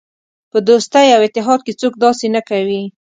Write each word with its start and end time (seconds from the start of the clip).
په 0.51 0.57
دوستۍ 0.69 1.07
او 1.15 1.21
اتحاد 1.27 1.59
کې 1.65 1.73
څوک 1.81 1.93
داسې 2.03 2.25
نه 2.35 2.41
کوي. 2.49 2.83